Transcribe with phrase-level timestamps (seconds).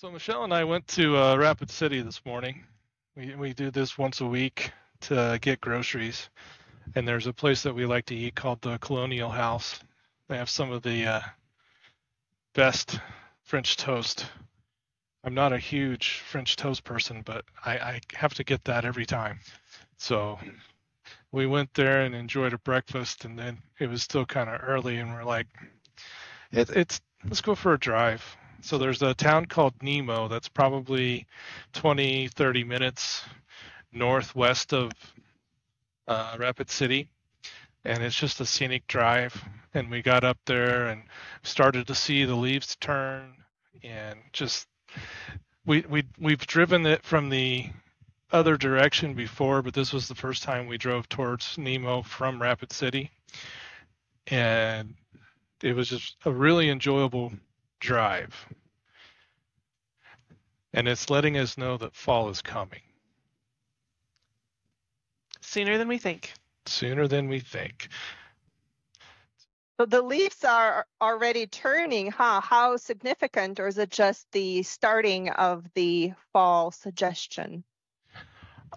[0.00, 2.64] So Michelle and I went to uh, Rapid City this morning.
[3.16, 6.30] We we do this once a week to get groceries,
[6.94, 9.78] and there's a place that we like to eat called the Colonial House.
[10.26, 11.20] They have some of the uh,
[12.54, 12.98] best
[13.42, 14.24] French toast.
[15.22, 19.04] I'm not a huge French toast person, but I, I have to get that every
[19.04, 19.40] time.
[19.98, 20.38] So
[21.30, 24.96] we went there and enjoyed a breakfast, and then it was still kind of early,
[24.96, 25.48] and we're like,
[26.52, 28.24] it, it's let's go for a drive.
[28.62, 31.26] So there's a town called Nemo that's probably
[31.72, 33.22] 20, 30 minutes
[33.92, 34.92] northwest of
[36.06, 37.08] uh, Rapid City.
[37.84, 39.42] And it's just a scenic drive.
[39.72, 41.02] And we got up there and
[41.42, 43.34] started to see the leaves turn
[43.82, 44.66] and just
[45.64, 47.70] we we we've driven it from the
[48.32, 52.72] other direction before, but this was the first time we drove towards Nemo from Rapid
[52.72, 53.10] City.
[54.26, 54.94] And
[55.62, 57.32] it was just a really enjoyable
[57.80, 58.46] drive.
[60.72, 62.82] And it's letting us know that fall is coming
[65.40, 66.32] Sooner than we think.
[66.66, 67.88] sooner than we think.
[69.80, 72.40] So the leaves are already turning, huh?
[72.40, 77.64] How significant, or is it just the starting of the fall suggestion?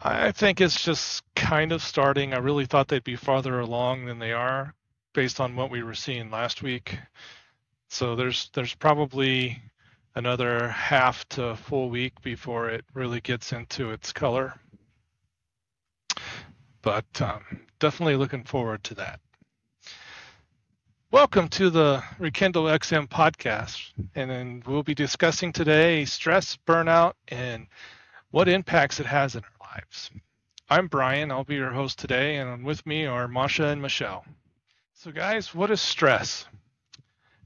[0.02, 2.34] I think it's just kind of starting.
[2.34, 4.74] I really thought they'd be farther along than they are
[5.14, 6.98] based on what we were seeing last week.
[7.94, 9.62] So there's there's probably
[10.16, 14.56] another half to full week before it really gets into its color.
[16.82, 17.44] But um,
[17.78, 19.20] definitely looking forward to that.
[21.12, 27.68] Welcome to the Rekindle XM podcast, and then we'll be discussing today stress, burnout, and
[28.32, 30.10] what impacts it has in our lives.
[30.68, 31.30] I'm Brian.
[31.30, 34.26] I'll be your host today, and with me are Masha and Michelle.
[34.96, 36.48] So, guys, what is stress?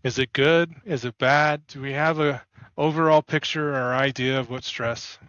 [0.08, 0.74] Is it good?
[0.86, 1.68] Is it bad?
[1.68, 2.42] Do we have a
[2.78, 5.20] overall picture or idea of what stress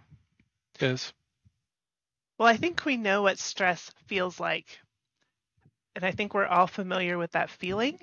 [0.78, 1.12] is?
[2.38, 4.78] Well, I think we know what stress feels like.
[5.96, 7.98] And I think we're all familiar with that feeling.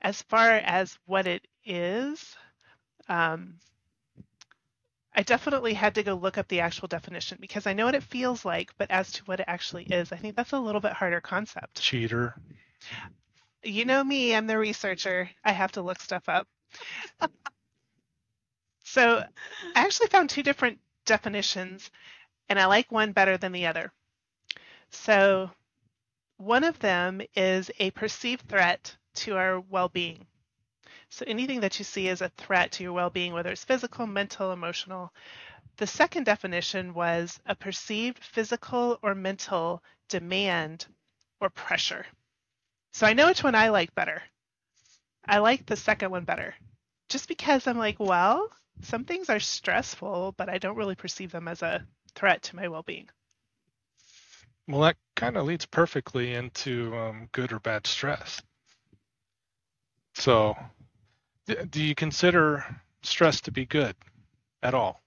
[0.00, 2.34] As far as what it is,
[3.10, 3.58] um,
[5.14, 8.02] I definitely had to go look up the actual definition because I know what it
[8.02, 10.94] feels like, but as to what it actually is, I think that's a little bit
[10.94, 11.82] harder concept.
[11.82, 12.34] Cheater.
[13.62, 15.30] You know me, I'm the researcher.
[15.44, 16.48] I have to look stuff up.
[18.84, 19.18] so
[19.76, 21.90] I actually found two different definitions,
[22.48, 23.92] and I like one better than the other.
[24.90, 25.50] So
[26.38, 30.26] one of them is a perceived threat to our well being.
[31.10, 34.06] So anything that you see as a threat to your well being, whether it's physical,
[34.06, 35.12] mental, emotional.
[35.76, 40.86] The second definition was a perceived physical or mental demand
[41.40, 42.06] or pressure.
[42.92, 44.22] So I know which one I like better.
[45.26, 46.54] I like the second one better.
[47.08, 48.50] Just because I'm like, well,
[48.82, 52.68] some things are stressful, but I don't really perceive them as a threat to my
[52.68, 53.08] well being.
[54.66, 58.42] Well, that kind of leads perfectly into um, good or bad stress.
[60.14, 60.56] So,
[61.46, 62.64] d- do you consider
[63.02, 63.96] stress to be good
[64.62, 65.00] at all?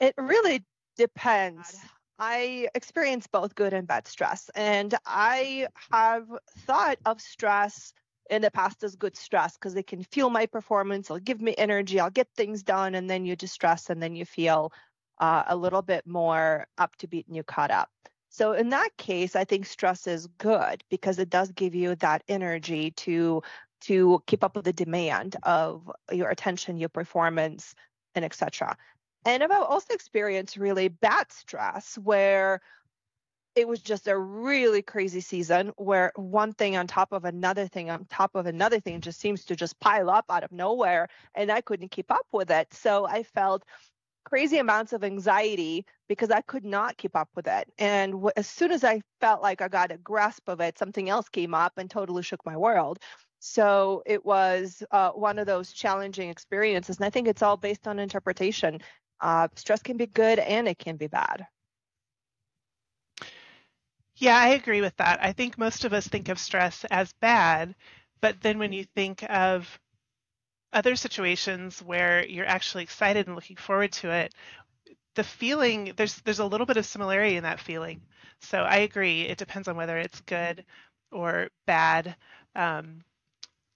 [0.00, 0.64] It really
[0.96, 1.78] depends.
[2.20, 6.28] I experience both good and bad stress, and I have
[6.66, 7.94] thought of stress
[8.28, 11.54] in the past as good stress because it can fuel my performance, it'll give me
[11.56, 14.70] energy, I'll get things done, and then you distress, and then you feel
[15.18, 17.88] uh, a little bit more up to beat and you caught up.
[18.28, 22.22] So in that case, I think stress is good because it does give you that
[22.28, 23.42] energy to
[23.82, 27.74] to keep up with the demand of your attention, your performance,
[28.14, 28.76] and etc.
[29.24, 32.60] And I've also experienced really bad stress where
[33.56, 37.90] it was just a really crazy season where one thing on top of another thing
[37.90, 41.50] on top of another thing just seems to just pile up out of nowhere and
[41.50, 42.72] I couldn't keep up with it.
[42.72, 43.64] So I felt
[44.24, 47.68] crazy amounts of anxiety because I could not keep up with it.
[47.78, 51.08] And w- as soon as I felt like I got a grasp of it, something
[51.08, 53.00] else came up and totally shook my world.
[53.40, 56.98] So it was uh, one of those challenging experiences.
[56.98, 58.80] And I think it's all based on interpretation.
[59.20, 61.46] Uh, stress can be good and it can be bad.
[64.16, 65.22] Yeah, I agree with that.
[65.22, 67.74] I think most of us think of stress as bad,
[68.20, 69.80] but then when you think of
[70.72, 74.34] other situations where you're actually excited and looking forward to it,
[75.14, 78.02] the feeling there's there's a little bit of similarity in that feeling.
[78.40, 79.22] So I agree.
[79.22, 80.64] It depends on whether it's good
[81.10, 82.16] or bad.
[82.54, 83.02] Um,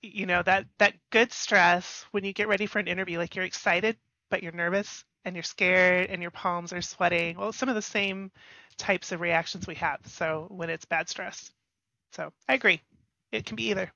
[0.03, 3.45] you know that that good stress when you get ready for an interview, like you're
[3.45, 3.97] excited
[4.31, 7.37] but you're nervous and you're scared and your palms are sweating.
[7.39, 8.31] Well, some of the same
[8.77, 10.01] types of reactions we have.
[10.07, 11.51] So when it's bad stress.
[12.13, 12.81] So I agree.
[13.33, 13.91] It can be either.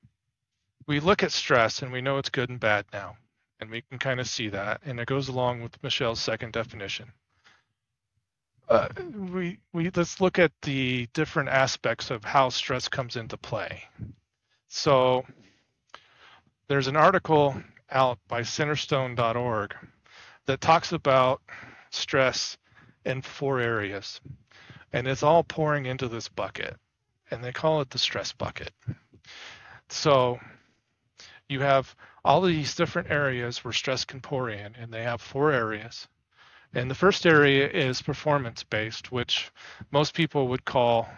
[0.87, 3.17] We look at stress and we know it's good and bad now.
[3.61, 7.13] and we can kind of see that, and it goes along with Michelle's second definition.
[8.69, 8.89] Uh,
[9.33, 13.83] we we let's look at the different aspects of how stress comes into play.
[14.69, 15.25] So
[16.69, 19.75] there's an article out by Centerstone.org
[20.49, 21.43] that talks about
[21.91, 22.56] stress
[23.05, 24.19] in four areas,
[24.95, 26.75] and it's all pouring into this bucket,
[27.31, 28.73] and they call it the stress bucket.
[29.91, 30.39] So
[31.50, 35.53] you have all these different areas where stress can pour in, and they have four
[35.53, 36.09] areas.
[36.73, 39.50] And the first area is performance based, which
[39.91, 41.09] most people would call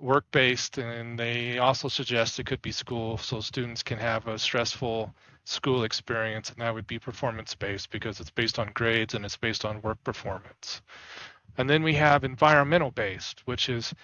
[0.00, 4.38] work based, and they also suggest it could be school, so students can have a
[4.38, 5.12] stressful
[5.46, 9.36] school experience, and that would be performance based because it's based on grades and it's
[9.36, 10.82] based on work performance.
[11.56, 13.94] And then we have environmental based, which is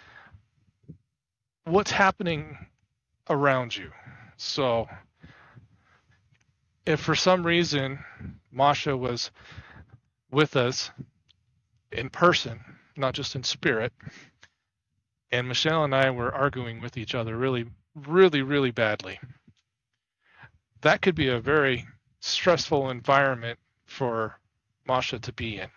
[1.64, 2.56] what's happening
[3.28, 3.90] around you.
[4.36, 4.88] So
[6.86, 7.98] if for some reason
[8.52, 9.32] Masha was
[10.30, 10.92] with us
[11.90, 12.60] in person,
[12.96, 13.92] not just in spirit,
[15.32, 17.66] and Michelle and I were arguing with each other really,
[17.96, 19.18] really, really badly,
[20.82, 21.86] that could be a very
[22.20, 24.38] stressful environment for
[24.86, 25.68] Masha to be in.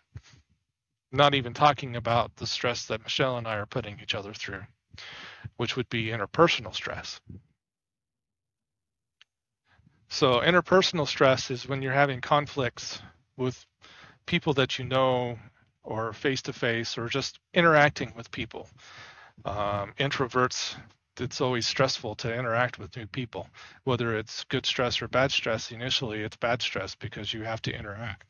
[1.11, 4.63] Not even talking about the stress that Michelle and I are putting each other through,
[5.57, 7.19] which would be interpersonal stress.
[10.09, 13.01] So interpersonal stress is when you're having conflicts
[13.37, 13.65] with
[14.25, 15.37] people that you know
[15.83, 18.67] or face to face or just interacting with people.
[19.43, 20.75] Um, introverts,
[21.19, 23.50] it's always stressful to interact with new people,
[23.83, 25.71] whether it's good stress or bad stress.
[25.71, 28.25] Initially, it's bad stress because you have to interact.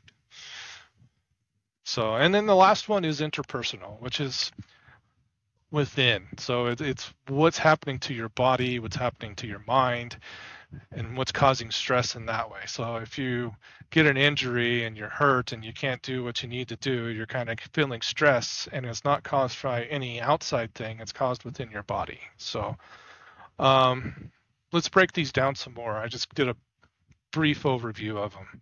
[1.84, 4.52] So, and then the last one is interpersonal, which is
[5.72, 6.28] within.
[6.38, 10.18] So it, it's what's happening to your body, what's happening to your mind,
[10.92, 12.62] and what's causing stress in that way.
[12.68, 13.54] So if you
[13.90, 17.08] get an injury and you're hurt and you can't do what you need to do,
[17.08, 21.44] you're kind of feeling stress and it's not caused by any outside thing, it's caused
[21.44, 22.20] within your body.
[22.38, 22.76] So
[23.60, 24.32] um,
[24.72, 25.96] let's break these down some more.
[25.96, 26.56] I just did a
[27.32, 28.62] brief overview of them.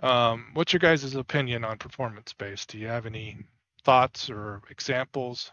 [0.00, 2.70] Um, what's your guys' opinion on performance based?
[2.70, 3.38] Do you have any
[3.84, 5.52] thoughts or examples?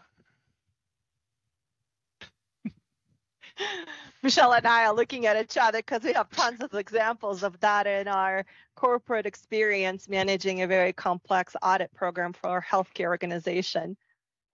[4.22, 7.58] Michelle and I are looking at each other because we have tons of examples of
[7.60, 8.44] that in our
[8.74, 13.96] corporate experience managing a very complex audit program for our healthcare organization.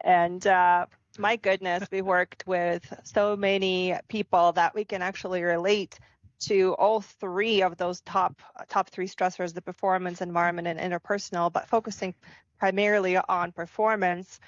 [0.03, 0.87] And uh,
[1.19, 5.99] my goodness, we worked with so many people that we can actually relate
[6.41, 11.51] to all three of those top top three stressors: the performance, environment, and interpersonal.
[11.51, 12.15] But focusing
[12.59, 14.41] primarily on performance,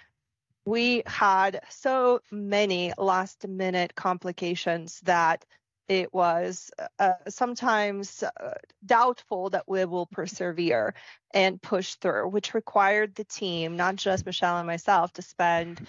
[0.66, 5.44] we had so many last minute complications that
[5.88, 8.54] it was uh, sometimes uh,
[8.84, 10.94] doubtful that we will persevere
[11.32, 15.86] and push through, which required the team, not just Michelle and myself, to spend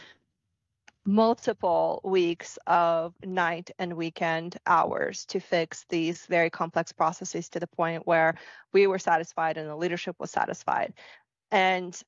[1.03, 7.65] multiple weeks of night and weekend hours to fix these very complex processes to the
[7.65, 8.35] point where
[8.73, 10.93] we were satisfied and the leadership was satisfied.
[11.49, 11.99] And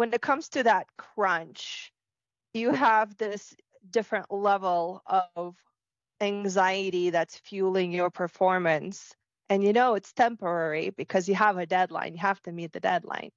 [0.00, 1.92] when it comes to that crunch,
[2.54, 3.54] you have this
[3.90, 5.54] different level of
[6.22, 9.12] anxiety that's fueling your performance.
[9.50, 12.80] And you know it's temporary because you have a deadline, you have to meet the
[12.80, 13.28] deadline.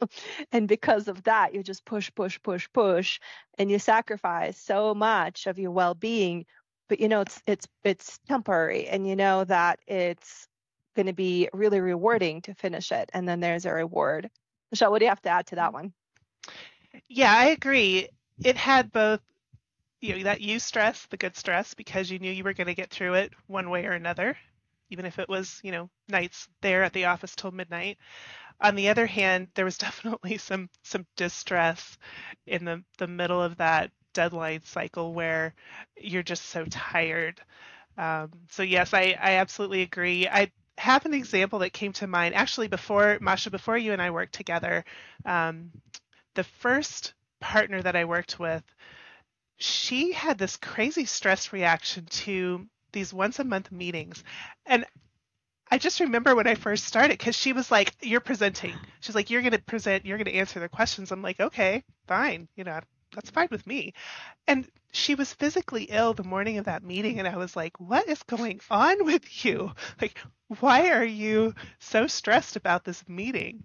[0.52, 3.18] and because of that, you just push, push, push, push,
[3.56, 6.44] and you sacrifice so much of your well-being.
[6.90, 10.46] But you know it's it's it's temporary, and you know that it's
[10.96, 14.28] going to be really rewarding to finish it, and then there's a reward.
[14.70, 15.74] Michelle, what do you have to add to that mm-hmm.
[15.74, 15.92] one?
[17.08, 18.08] Yeah, I agree.
[18.44, 19.20] It had both
[20.00, 22.90] you know that eustress, the good stress, because you knew you were going to get
[22.90, 24.36] through it one way or another,
[24.90, 27.98] even if it was you know nights there at the office till midnight.
[28.60, 31.98] On the other hand, there was definitely some some distress
[32.46, 35.54] in the the middle of that deadline cycle where
[35.96, 37.40] you're just so tired.
[37.98, 40.28] Um, so yes, I I absolutely agree.
[40.28, 44.10] I have an example that came to mind actually before Masha, before you and I
[44.10, 44.84] worked together.
[45.26, 45.72] Um,
[46.34, 48.62] the first partner that I worked with,
[49.56, 54.24] she had this crazy stress reaction to these once a month meetings.
[54.66, 54.84] And
[55.70, 58.74] I just remember when I first started because she was like, You're presenting.
[59.00, 61.12] She's like, You're going to present, you're going to answer the questions.
[61.12, 62.48] I'm like, Okay, fine.
[62.56, 62.80] You know,
[63.14, 63.94] that's fine with me.
[64.48, 67.18] And she was physically ill the morning of that meeting.
[67.18, 69.72] And I was like, What is going on with you?
[70.00, 70.18] Like,
[70.58, 73.64] why are you so stressed about this meeting?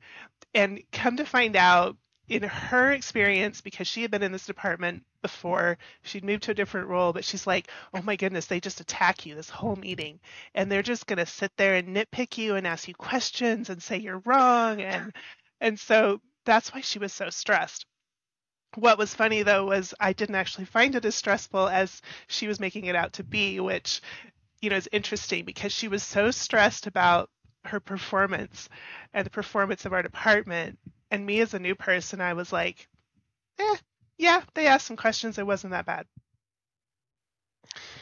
[0.53, 5.03] And come to find out, in her experience, because she had been in this department
[5.21, 8.81] before, she'd moved to a different role, but she's like, oh my goodness, they just
[8.81, 10.19] attack you this whole meeting.
[10.55, 13.81] And they're just going to sit there and nitpick you and ask you questions and
[13.81, 14.81] say you're wrong.
[14.81, 15.13] And,
[15.61, 17.85] and so that's why she was so stressed.
[18.75, 22.59] What was funny though was I didn't actually find it as stressful as she was
[22.59, 24.01] making it out to be, which,
[24.61, 27.29] you know, is interesting because she was so stressed about
[27.63, 28.67] her performance
[29.13, 30.77] and the performance of our department.
[31.11, 32.87] And me as a new person, I was like,
[33.59, 33.77] eh,
[34.17, 35.37] yeah, they asked some questions.
[35.37, 36.07] It wasn't that bad.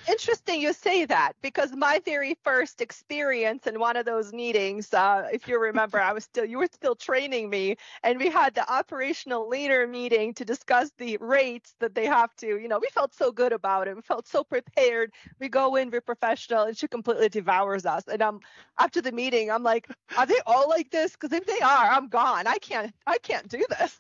[0.06, 5.30] Interesting you say that because my very first experience in one of those meetings, uh,
[5.32, 8.70] if you remember, I was still you were still training me, and we had the
[8.70, 12.48] operational leader meeting to discuss the rates that they have to.
[12.48, 13.96] You know, we felt so good about it.
[13.96, 15.14] We felt so prepared.
[15.40, 18.04] We go in, we're professional, and she completely devours us.
[18.10, 18.42] And I'm
[18.78, 21.14] after the meeting, I'm like, are they all like this?
[21.14, 22.46] Because if they are, I'm gone.
[22.46, 22.94] I can't.
[23.08, 23.98] I can't do this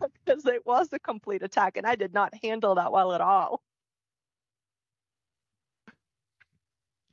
[0.24, 3.62] because it was a complete attack, and I did not handle that well at all.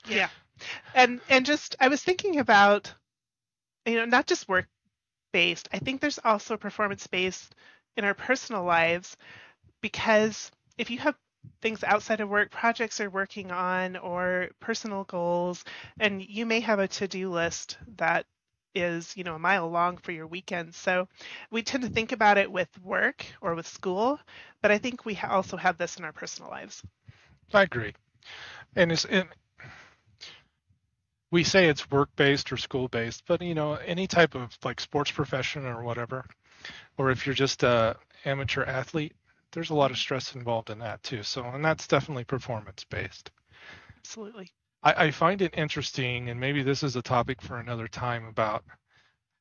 [0.09, 0.29] Yeah.
[0.95, 2.93] And and just I was thinking about
[3.85, 4.67] you know, not just work
[5.31, 5.69] based.
[5.71, 7.55] I think there's also performance based
[7.95, 9.15] in our personal lives
[9.81, 11.15] because if you have
[11.61, 15.63] things outside of work, projects you're working on or personal goals,
[15.99, 18.25] and you may have a to-do list that
[18.75, 20.75] is, you know, a mile long for your weekend.
[20.75, 21.07] So
[21.49, 24.19] we tend to think about it with work or with school,
[24.61, 26.83] but I think we also have this in our personal lives.
[27.53, 27.93] I agree.
[28.75, 29.27] And it's and
[31.31, 34.79] we say it's work based or school based, but you know, any type of like
[34.79, 36.25] sports profession or whatever,
[36.97, 39.13] or if you're just a amateur athlete,
[39.51, 41.23] there's a lot of stress involved in that too.
[41.23, 43.31] So, and that's definitely performance based.
[43.99, 44.51] Absolutely.
[44.83, 48.63] I, I find it interesting, and maybe this is a topic for another time about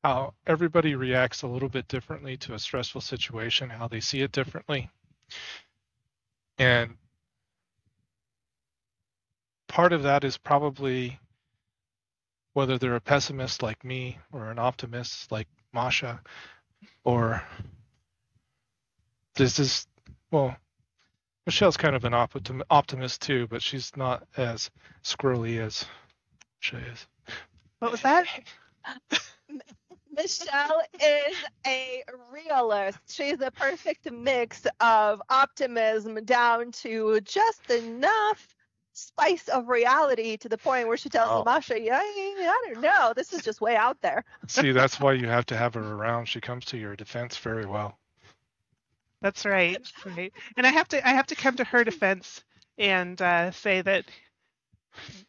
[0.02, 4.33] how everybody reacts a little bit differently to a stressful situation, how they see it
[4.33, 4.88] differently.
[6.59, 6.97] And
[9.69, 11.19] part of that is probably
[12.56, 16.22] whether they're a pessimist like me or an optimist like Masha,
[17.04, 17.42] or
[19.34, 19.86] this is
[20.30, 20.56] well,
[21.44, 24.70] Michelle's kind of an optim- optimist too, but she's not as
[25.04, 25.84] squirrely as
[26.58, 27.06] she is.
[27.80, 28.26] What was that?
[30.10, 31.36] Michelle is
[31.66, 33.00] a realist.
[33.06, 38.55] She's a perfect mix of optimism down to just enough
[38.96, 41.44] spice of reality to the point where she tells oh.
[41.44, 43.12] Masha, yeah, I don't know.
[43.14, 44.24] This is just way out there.
[44.48, 46.28] See, that's why you have to have her around.
[46.28, 47.98] She comes to your defense very well.
[49.20, 49.76] That's right.
[50.16, 50.32] right.
[50.56, 52.42] And I have to I have to come to her defense
[52.78, 54.04] and uh, say that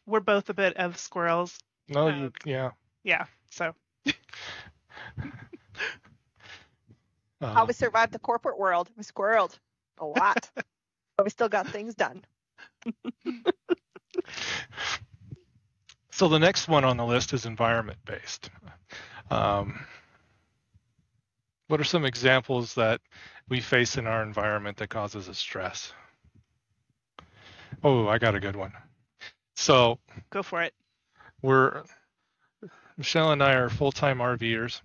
[0.05, 1.57] we're both a bit of squirrels.
[1.89, 2.71] No, um, you yeah.
[3.03, 3.25] Yeah.
[3.50, 3.74] So
[4.05, 4.12] uh,
[7.41, 8.89] How we survived the corporate world.
[8.95, 9.57] We squirreled
[9.97, 10.50] a lot.
[10.55, 12.24] but we still got things done.
[16.12, 18.50] So the next one on the list is environment based.
[19.29, 19.79] Um,
[21.67, 23.01] what are some examples that
[23.50, 25.93] we face in our environment that causes us stress?
[27.84, 28.74] Oh, I got a good one.
[29.55, 30.74] So go for it.
[31.41, 31.84] We're
[32.98, 34.81] Michelle and I are full-time RVers,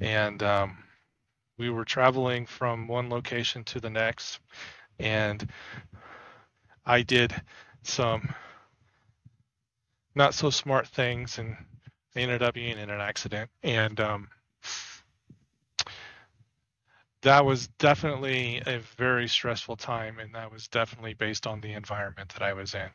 [0.00, 0.78] and um,
[1.58, 4.40] we were traveling from one location to the next,
[4.98, 5.48] and
[6.84, 7.34] I did
[7.82, 8.34] some
[10.14, 11.56] not so smart things and
[12.14, 13.50] ended up being in an accident.
[13.62, 14.28] And um,
[17.22, 20.18] that was definitely a very stressful time.
[20.18, 22.90] And that was definitely based on the environment that I was in.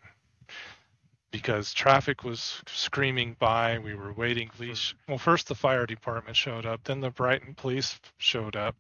[1.32, 4.50] Because traffic was screaming by, we were waiting.
[4.50, 8.76] Police, well, first the fire department showed up, then the Brighton police showed up,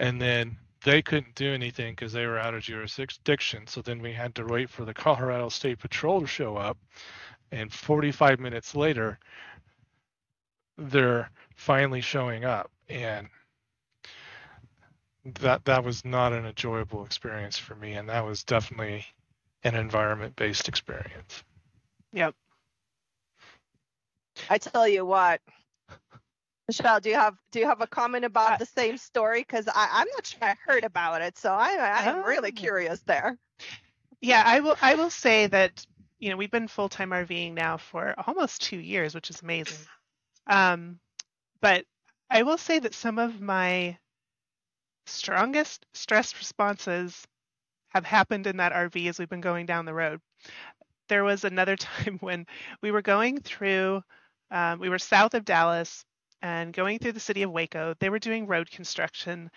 [0.00, 3.66] and then they couldn't do anything because they were out of jurisdiction.
[3.66, 6.78] So then we had to wait for the Colorado State Patrol to show up.
[7.50, 9.18] And 45 minutes later,
[10.78, 12.70] they're finally showing up.
[12.88, 13.28] And
[15.40, 17.92] that that was not an enjoyable experience for me.
[17.92, 19.06] And that was definitely
[19.62, 21.44] an environment based experience.
[22.12, 22.34] Yep.
[24.50, 25.40] I tell you what,
[26.78, 29.40] Michelle, do you have do you have a comment about uh, the same story?
[29.40, 32.22] Because I'm not sure I heard about it, so I, I'm oh.
[32.22, 33.36] really curious there.
[34.22, 34.76] Yeah, I will.
[34.80, 35.84] I will say that
[36.18, 39.76] you know we've been full time RVing now for almost two years, which is amazing.
[40.46, 40.98] Um,
[41.60, 41.84] but
[42.30, 43.98] I will say that some of my
[45.04, 47.26] strongest stress responses
[47.88, 50.22] have happened in that RV as we've been going down the road.
[51.10, 52.46] There was another time when
[52.80, 54.00] we were going through.
[54.50, 56.06] Um, we were south of Dallas
[56.42, 57.94] and going through the city of Waco.
[57.98, 59.50] They were doing road construction,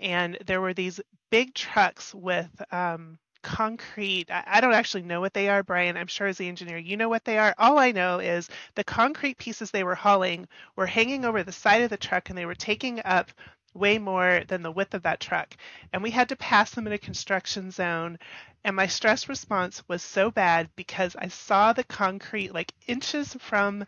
[0.00, 4.30] and there were these big trucks with um, concrete.
[4.30, 5.96] I, I don't actually know what they are, Brian.
[5.96, 7.54] I'm sure as the engineer, you know what they are.
[7.58, 11.82] All I know is the concrete pieces they were hauling were hanging over the side
[11.82, 13.30] of the truck, and they were taking up
[13.74, 15.56] way more than the width of that truck.
[15.92, 18.18] And we had to pass them in a construction zone.
[18.64, 23.86] And my stress response was so bad because I saw the concrete like inches from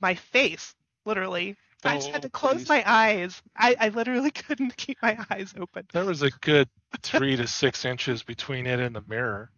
[0.00, 1.56] my face, literally.
[1.84, 2.68] I just had to Oh, close please.
[2.68, 3.42] my eyes.
[3.56, 5.86] I, I literally couldn't keep my eyes open.
[5.92, 6.68] There was a good
[7.02, 9.50] three to six inches between it and the mirror.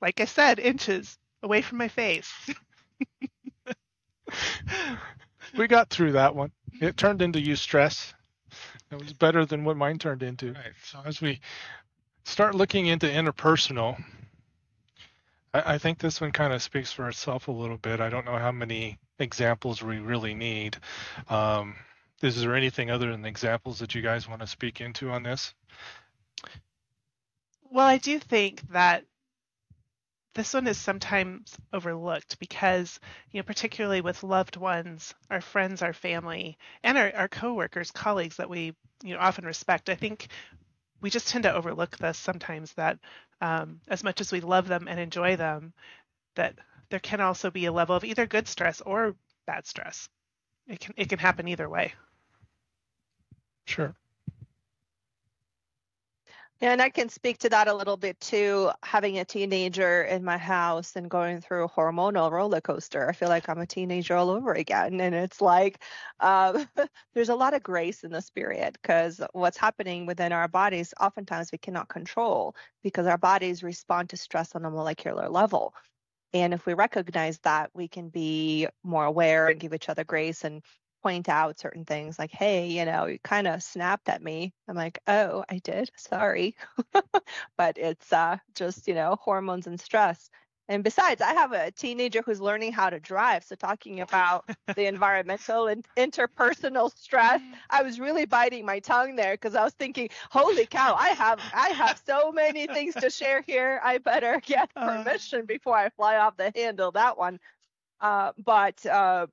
[0.00, 2.32] Like I said, inches away from my face.
[5.56, 6.52] We got through that one.
[6.80, 8.12] It turned into eustress.
[8.90, 10.52] It was better than what mine turned into.
[10.52, 10.72] Right.
[10.84, 11.40] So as we
[12.24, 14.02] start looking into interpersonal,
[15.54, 18.00] I, I think this one kind of speaks for itself a little bit.
[18.00, 20.76] I don't know how many examples we really need.
[21.28, 21.76] Um,
[22.22, 25.54] is there anything other than examples that you guys want to speak into on this?
[27.70, 29.04] Well, I do think that
[30.34, 35.92] this one is sometimes overlooked because, you know, particularly with loved ones, our friends, our
[35.92, 39.88] family, and our, our coworkers, colleagues that we, you know, often respect.
[39.88, 40.28] I think
[41.00, 42.98] we just tend to overlook this sometimes that
[43.40, 45.72] um, as much as we love them and enjoy them,
[46.36, 46.54] that
[46.90, 49.14] there can also be a level of either good stress or
[49.46, 50.08] bad stress.
[50.66, 51.94] It can it can happen either way.
[53.66, 53.94] Sure.
[56.60, 58.70] Yeah, and I can speak to that a little bit too.
[58.82, 63.28] Having a teenager in my house and going through a hormonal roller coaster, I feel
[63.28, 65.00] like I'm a teenager all over again.
[65.00, 65.80] And it's like
[66.18, 66.68] um,
[67.14, 71.52] there's a lot of grace in this period because what's happening within our bodies, oftentimes
[71.52, 75.74] we cannot control because our bodies respond to stress on a molecular level.
[76.32, 80.44] And if we recognize that, we can be more aware and give each other grace
[80.44, 80.62] and
[81.02, 84.52] point out certain things like, hey, you know, you kind of snapped at me.
[84.68, 85.90] I'm like, oh, I did.
[85.96, 86.56] Sorry.
[87.56, 90.28] but it's uh, just, you know, hormones and stress.
[90.68, 93.44] And besides, I have a teenager who's learning how to drive.
[93.44, 94.44] So talking about
[94.74, 99.74] the environmental and interpersonal stress, I was really biting my tongue there because I was
[99.74, 103.80] thinking, holy cow, I have I have so many things to share here.
[103.82, 105.04] I better get Uh.
[105.04, 107.40] permission before I fly off the handle that one.
[108.00, 109.26] Uh, but uh,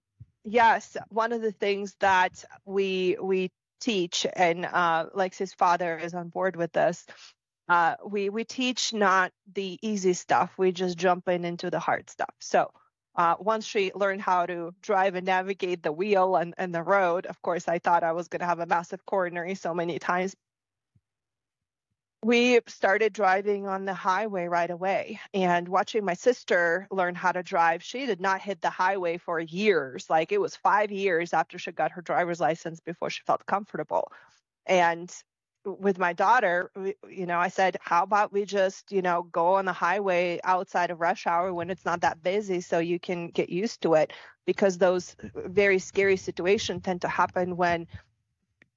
[0.43, 6.29] yes, one of the things that we we teach, and uh, Lexi's father is on
[6.29, 7.05] board with this.
[7.67, 10.53] Uh, we we teach not the easy stuff.
[10.57, 12.33] We just jump in into the hard stuff.
[12.39, 12.69] So
[13.15, 17.25] uh, once she learned how to drive and navigate the wheel and, and the road,
[17.25, 20.35] of course, I thought I was going to have a massive coronary so many times.
[22.23, 27.43] We started driving on the highway right away and watching my sister learn how to
[27.43, 27.83] drive.
[27.83, 30.09] She did not hit the highway for years.
[30.09, 34.11] Like it was five years after she got her driver's license before she felt comfortable.
[34.65, 35.13] And
[35.65, 36.71] with my daughter,
[37.09, 40.91] you know, I said, how about we just, you know, go on the highway outside
[40.91, 44.13] of rush hour when it's not that busy so you can get used to it
[44.45, 47.87] because those very scary situations tend to happen when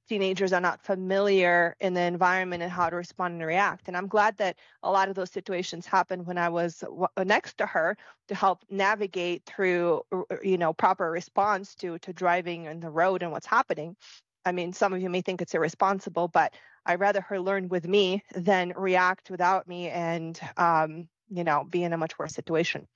[0.09, 3.89] teenagers are not familiar in the environment and how to respond and react.
[3.89, 6.83] And I'm glad that a lot of those situations happened when I was
[7.23, 7.97] next to her
[8.29, 13.23] to help navigate through, uh, you know, proper response to to driving on the road
[13.23, 13.97] and what's happening.
[14.45, 16.55] I mean, some of you may think it's irresponsible, but
[16.87, 21.85] I'd rather her learn with me than react without me and, um, you know, be
[21.85, 22.87] in a much worse situation.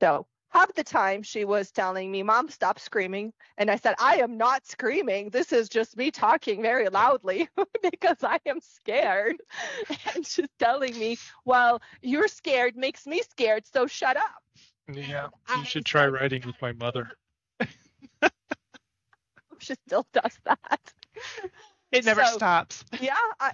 [0.00, 3.32] So half the time she was telling me, Mom, stop screaming.
[3.58, 5.30] And I said, I am not screaming.
[5.30, 7.48] This is just me talking very loudly
[7.82, 9.36] because I am scared.
[10.14, 13.64] And she's telling me, Well, you're scared makes me scared.
[13.66, 14.42] So shut up.
[14.92, 15.28] Yeah.
[15.56, 17.10] You should try riding with my mother.
[19.64, 20.92] She still does that.
[21.92, 22.84] It never So- stops.
[23.00, 23.14] Yeah.
[23.40, 23.52] I,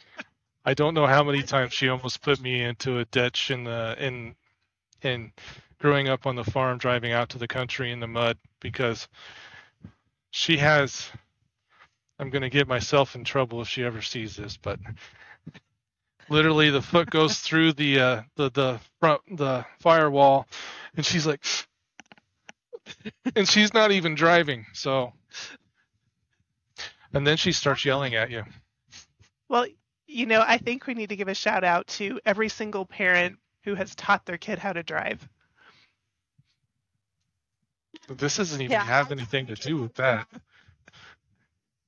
[0.64, 3.96] I don't know how many times she almost put me into a ditch in the
[3.98, 4.34] in
[5.02, 5.32] in
[5.78, 9.08] growing up on the farm driving out to the country in the mud because
[10.30, 11.08] she has
[12.18, 14.78] I'm going to get myself in trouble if she ever sees this but
[16.28, 20.46] literally the foot goes through the uh the the front the firewall
[20.96, 21.42] and she's like
[23.34, 25.12] and she's not even driving so
[27.12, 28.44] and then she starts yelling at you
[29.48, 29.66] Well,
[30.06, 33.38] you know, I think we need to give a shout out to every single parent
[33.64, 35.28] who has taught their kid how to drive.
[38.08, 38.84] This doesn't even Yeah.
[38.84, 40.26] have anything to do with that.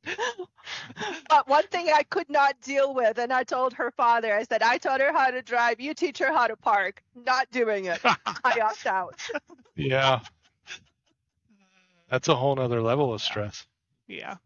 [1.28, 4.62] but one thing I could not deal with, and I told her father, I said,
[4.62, 5.80] I taught her how to drive.
[5.80, 7.02] You teach her how to park.
[7.14, 8.00] Not doing it.
[8.04, 9.20] I opt out.
[9.74, 10.20] yeah.
[12.10, 13.66] That's a whole nother level of stress.
[14.06, 14.36] Yeah.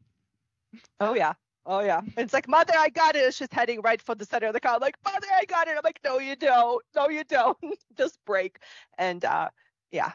[1.01, 1.35] Oh yeah.
[1.65, 2.01] Oh yeah.
[2.17, 3.21] It's like, mother, I got it.
[3.21, 4.75] It's just heading right for the center of the car.
[4.75, 5.73] I'm like, mother, I got it.
[5.77, 6.83] I'm like, no, you don't.
[6.95, 7.59] No, you don't.
[7.99, 8.59] just break.
[8.99, 9.49] And uh
[9.91, 10.13] yeah.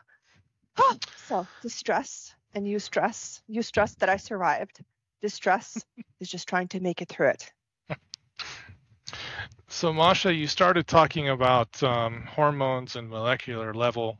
[1.27, 3.41] so distress and eustress.
[3.47, 4.83] You stress that I survived.
[5.21, 5.83] Distress
[6.19, 7.51] is just trying to make it through it.
[9.67, 14.19] So Masha, you started talking about um, hormones and molecular level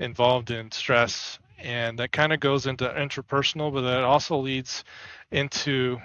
[0.00, 4.84] involved in stress, and that kind of goes into interpersonal, but that also leads
[5.30, 5.98] into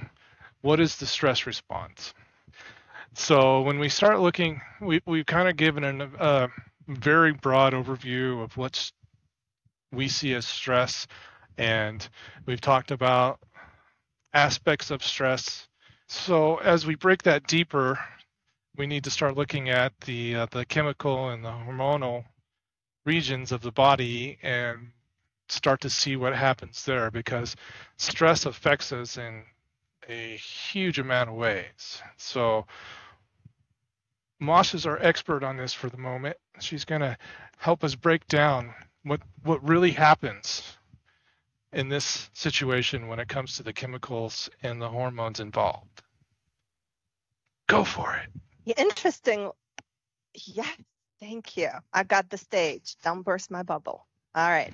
[0.61, 2.13] what is the stress response.
[3.15, 6.47] So when we start looking, we, we've kind of given a uh,
[6.87, 8.91] very broad overview of what
[9.91, 11.05] we see as stress,
[11.57, 12.07] and
[12.45, 13.39] we've talked about
[14.33, 15.67] aspects of stress.
[16.07, 17.99] So as we break that deeper,
[18.75, 22.25] we need to start looking at the uh, the chemical and the hormonal
[23.05, 24.91] regions of the body and
[25.49, 27.55] start to see what happens there because
[27.97, 29.43] stress affects us in
[30.09, 32.01] a huge amount of ways.
[32.17, 32.65] So
[34.39, 36.37] Mosh is our expert on this for the moment.
[36.59, 37.17] She's going to
[37.57, 40.77] help us break down what what really happens
[41.71, 46.03] in this situation when it comes to the chemicals and the hormones involved.
[47.67, 48.77] Go for it.
[48.77, 49.51] Interesting.
[50.33, 50.75] Yes,
[51.19, 51.69] thank you.
[51.93, 52.95] I got the stage.
[53.03, 54.05] Don't burst my bubble.
[54.35, 54.73] All right.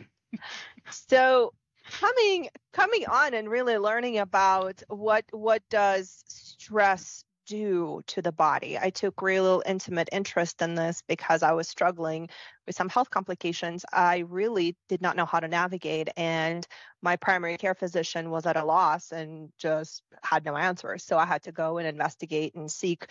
[0.90, 1.54] So
[1.90, 8.78] coming coming on and really learning about what what does stress do to the body.
[8.78, 12.30] I took real intimate interest in this because I was struggling
[12.68, 16.10] with some health complications I really did not know how to navigate.
[16.16, 16.66] And
[17.02, 21.04] my primary care physician was at a loss and just had no answers.
[21.04, 23.08] So I had to go and investigate and seek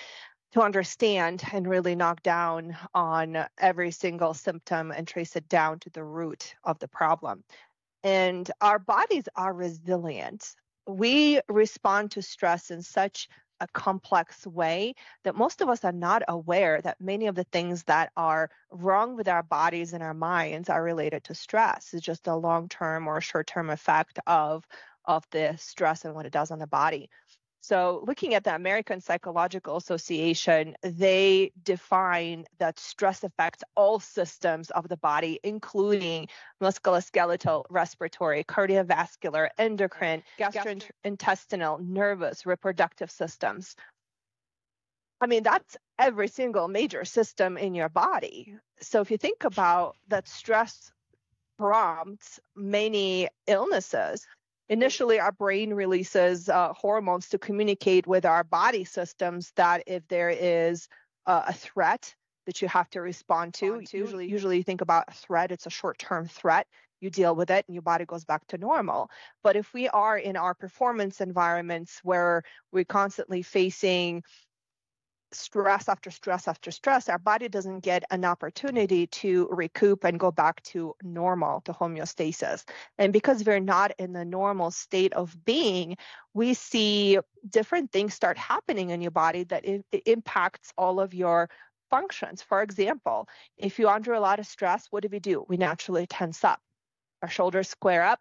[0.52, 5.90] to understand and really knock down on every single symptom and trace it down to
[5.90, 7.44] the root of the problem.
[8.02, 10.54] And our bodies are resilient.
[10.86, 13.28] We respond to stress in such
[13.60, 17.82] a complex way that most of us are not aware that many of the things
[17.84, 21.92] that are wrong with our bodies and our minds are related to stress.
[21.92, 24.66] It's just a long term or short term effect of,
[25.04, 27.10] of the stress and what it does on the body.
[27.60, 34.88] So, looking at the American Psychological Association, they define that stress affects all systems of
[34.88, 36.28] the body, including
[36.62, 43.74] musculoskeletal, respiratory, cardiovascular, endocrine, gastrointestinal, nervous, reproductive systems.
[45.20, 48.54] I mean, that's every single major system in your body.
[48.80, 50.92] So, if you think about that stress
[51.58, 54.24] prompts many illnesses,
[54.68, 60.30] initially our brain releases uh, hormones to communicate with our body systems that if there
[60.30, 60.88] is
[61.26, 62.14] uh, a threat
[62.46, 65.70] that you have to respond to, usually usually you think about a threat it's a
[65.70, 66.66] short-term threat
[67.00, 69.10] you deal with it and your body goes back to normal.
[69.42, 74.22] But if we are in our performance environments where we're constantly facing
[75.32, 80.30] stress after stress after stress, our body doesn't get an opportunity to recoup and go
[80.30, 82.64] back to normal, to homeostasis.
[82.98, 85.96] And because we're not in the normal state of being,
[86.34, 91.14] we see different things start happening in your body that it, it impacts all of
[91.14, 91.50] your
[91.90, 92.42] functions.
[92.42, 95.44] For example, if you're under a lot of stress, what do we do?
[95.48, 96.60] We naturally tense up.
[97.22, 98.20] Our shoulders square up,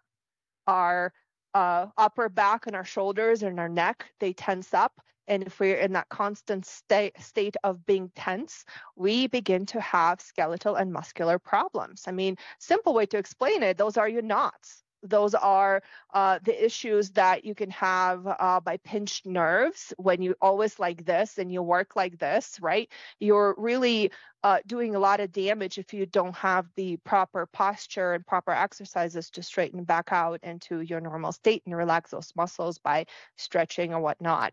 [0.66, 1.12] our
[1.54, 5.76] uh, upper back and our shoulders and our neck, they tense up and if we're
[5.76, 8.64] in that constant state, state of being tense,
[8.96, 12.04] we begin to have skeletal and muscular problems.
[12.06, 14.82] I mean, simple way to explain it, those are your knots.
[15.02, 20.34] Those are uh, the issues that you can have uh, by pinched nerves when you
[20.40, 22.90] always like this and you work like this, right?
[23.20, 24.10] You're really
[24.42, 28.50] uh, doing a lot of damage if you don't have the proper posture and proper
[28.50, 33.94] exercises to straighten back out into your normal state and relax those muscles by stretching
[33.94, 34.52] or whatnot.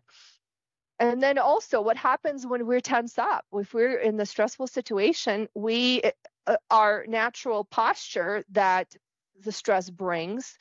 [0.98, 3.44] And then also, what happens when we're tense up?
[3.52, 6.02] If we're in the stressful situation, we
[6.46, 8.96] uh, our natural posture that
[9.44, 10.56] the stress brings,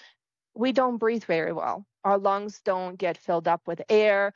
[0.54, 1.86] we don't breathe very well.
[2.04, 4.34] Our lungs don't get filled up with air.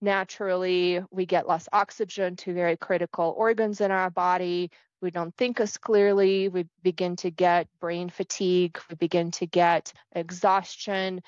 [0.00, 4.70] Naturally, we get less oxygen to very critical organs in our body.
[5.00, 6.48] We don't think as clearly.
[6.48, 8.78] We begin to get brain fatigue.
[8.88, 11.22] We begin to get exhaustion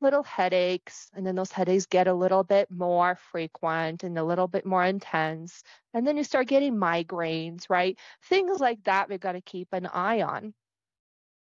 [0.00, 4.48] little headaches, and then those headaches get a little bit more frequent and a little
[4.48, 5.62] bit more intense.
[5.94, 7.98] And then you start getting migraines, right?
[8.24, 10.54] Things like that we've got to keep an eye on.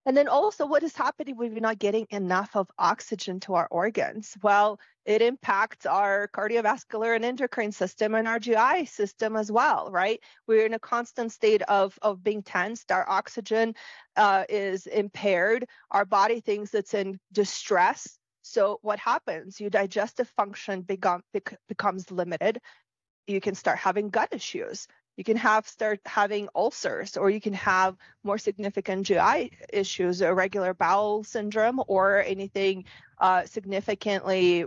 [0.06, 3.66] And then also, what is happening when we're not getting enough of oxygen to our
[3.72, 4.36] organs?
[4.40, 10.20] Well, it impacts our cardiovascular and endocrine system and our GI system as well, right?
[10.46, 12.92] We're in a constant state of, of being tensed.
[12.92, 13.74] Our oxygen
[14.14, 15.66] uh, is impaired.
[15.90, 18.16] Our body thinks it's in distress
[18.46, 19.60] So what happens?
[19.60, 22.60] Your digestive function become, bec- becomes limited.
[23.26, 24.86] You can start having gut issues.
[25.16, 30.74] You can have start having ulcers, or you can have more significant GI issues, irregular
[30.74, 32.84] bowel syndrome, or anything
[33.18, 34.66] uh, significantly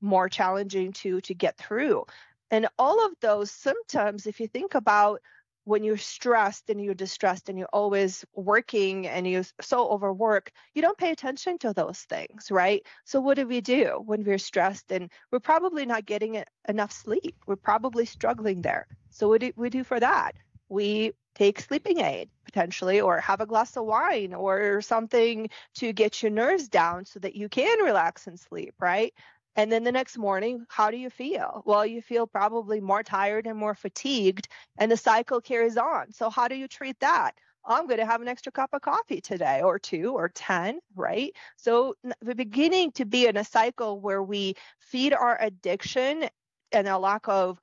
[0.00, 2.06] more challenging to to get through.
[2.50, 5.20] And all of those symptoms, if you think about
[5.64, 10.82] when you're stressed and you're distressed and you're always working and you're so overworked, you
[10.82, 12.84] don't pay attention to those things, right?
[13.04, 17.36] So what do we do when we're stressed and we're probably not getting enough sleep?
[17.46, 18.86] We're probably struggling there.
[19.10, 20.32] So what do we do for that?
[20.68, 26.22] We take sleeping aid potentially or have a glass of wine or something to get
[26.22, 29.14] your nerves down so that you can relax and sleep, right?
[29.56, 31.62] And then the next morning, how do you feel?
[31.66, 36.12] Well, you feel probably more tired and more fatigued, and the cycle carries on.
[36.12, 37.32] So, how do you treat that?
[37.64, 41.34] I'm going to have an extra cup of coffee today, or two, or 10, right?
[41.56, 46.28] So, we're beginning to be in a cycle where we feed our addiction
[46.72, 47.58] and a lack of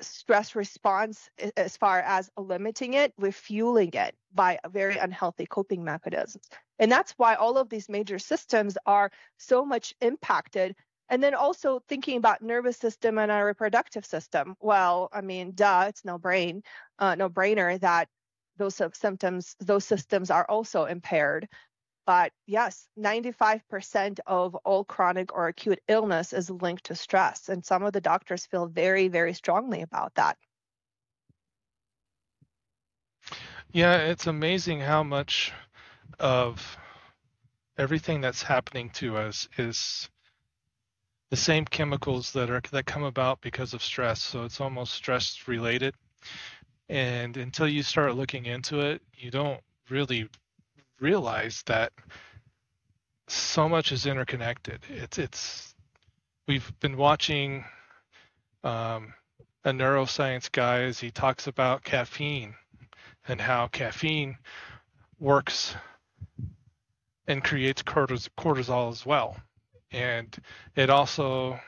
[0.00, 6.48] stress response as far as limiting it, we're fueling it by very unhealthy coping mechanisms.
[6.78, 10.74] And that's why all of these major systems are so much impacted.
[11.08, 14.56] And then also thinking about nervous system and our reproductive system.
[14.60, 16.62] Well, I mean, duh, it's no brain,
[16.98, 18.08] uh, no brainer that
[18.56, 21.48] those symptoms, those systems are also impaired.
[22.06, 27.48] But yes, 95% of all chronic or acute illness is linked to stress.
[27.48, 30.36] And some of the doctors feel very, very strongly about that.
[33.72, 35.52] Yeah, it's amazing how much
[36.20, 36.76] of
[37.78, 40.08] everything that's happening to us is
[41.30, 44.22] the same chemicals that are that come about because of stress.
[44.22, 45.94] So it's almost stress related.
[46.88, 50.28] And until you start looking into it, you don't really
[51.04, 51.92] realize that
[53.28, 54.80] so much is interconnected.
[54.88, 55.74] It's it's
[56.48, 57.64] we've been watching
[58.64, 59.12] um,
[59.64, 62.54] a neuroscience guy as he talks about caffeine
[63.28, 64.36] and how caffeine
[65.18, 65.76] works
[67.26, 69.36] and creates cortisol as well.
[69.92, 70.36] And
[70.74, 71.60] it also,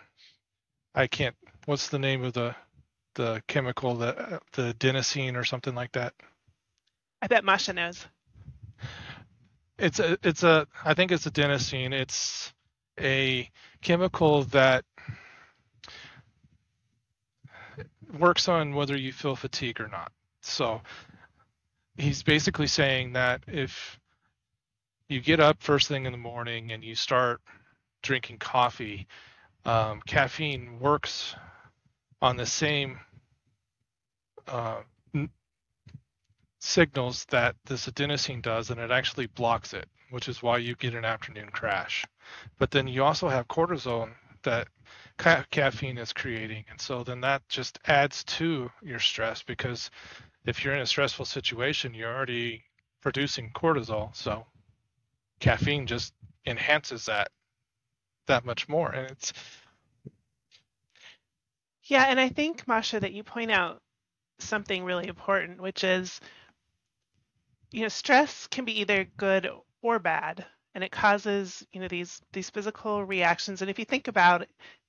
[0.94, 2.54] I can't, what's the name of the
[3.14, 6.14] the chemical, the the adenosine or something like that?
[7.22, 8.06] I bet Masha knows.
[9.78, 11.92] It's a, it's a, I think it's adenosine.
[11.92, 12.52] It's
[12.98, 13.50] a
[13.82, 14.84] chemical that
[18.18, 20.12] works on whether you feel fatigue or not.
[20.40, 20.80] So
[21.96, 23.98] he's basically saying that if
[25.08, 27.40] you get up first thing in the morning and you start
[28.02, 29.06] drinking coffee,
[29.64, 31.34] um, caffeine works
[32.22, 32.98] on the same
[34.48, 34.80] uh,
[36.66, 40.94] signals that this adenosine does, and it actually blocks it, which is why you get
[40.94, 42.04] an afternoon crash.
[42.58, 44.10] But then you also have cortisol
[44.42, 44.68] that
[45.16, 49.90] ca- caffeine is creating, and so then that just adds to your stress because
[50.44, 52.64] if you're in a stressful situation, you're already
[53.00, 54.14] producing cortisol.
[54.14, 54.44] So
[55.40, 56.14] caffeine just
[56.46, 57.28] enhances that
[58.26, 58.90] that much more.
[58.90, 59.32] And it's
[61.84, 63.80] yeah, and I think Masha that you point out
[64.40, 66.20] something really important, which is
[67.72, 69.48] you know stress can be either good
[69.82, 74.08] or bad and it causes you know these these physical reactions and if you think
[74.08, 74.46] about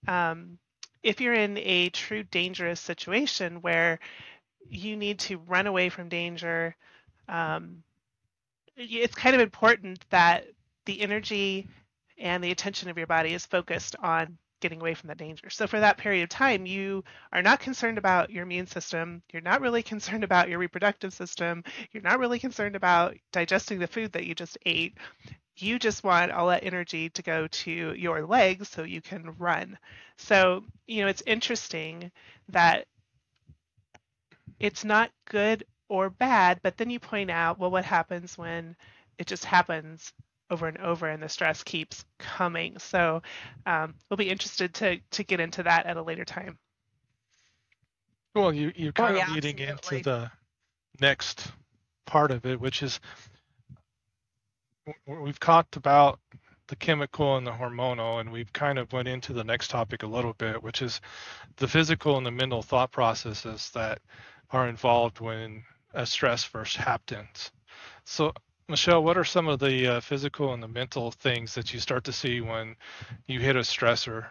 [0.07, 0.57] um,
[1.03, 3.99] if you're in a true dangerous situation where
[4.69, 6.75] you need to run away from danger.
[7.27, 7.83] Um,
[8.75, 10.45] it's kind of important that
[10.85, 11.67] the energy
[12.17, 15.49] and the attention of your body is focused on getting away from that danger.
[15.49, 19.21] So for that period of time, you are not concerned about your immune system.
[19.31, 21.63] You're not really concerned about your reproductive system.
[21.91, 24.97] You're not really concerned about digesting the food that you just ate.
[25.57, 29.77] You just want all that energy to go to your legs so you can run.
[30.17, 32.11] So, you know, it's interesting
[32.49, 32.85] that
[34.59, 38.75] it's not good or bad, but then you point out, well, what happens when
[39.17, 40.13] it just happens
[40.49, 42.77] over and over and the stress keeps coming?
[42.79, 43.21] So
[43.65, 46.57] um, we'll be interested to to get into that at a later time.
[48.35, 49.97] Well, you you're kind oh, yeah, of leading absolutely.
[49.97, 50.31] into the
[50.99, 51.51] next
[52.05, 52.99] part of it, which is
[55.05, 56.19] we've talked about
[56.67, 60.07] the chemical and the hormonal and we've kind of went into the next topic a
[60.07, 60.99] little bit which is
[61.57, 63.99] the physical and the mental thought processes that
[64.51, 67.51] are involved when a stress first happens.
[68.05, 68.33] So,
[68.69, 72.03] Michelle, what are some of the uh, physical and the mental things that you start
[72.03, 72.75] to see when
[73.25, 74.25] you hit a stressor?